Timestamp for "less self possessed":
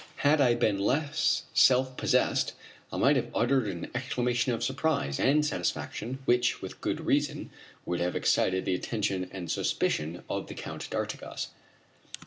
0.79-2.53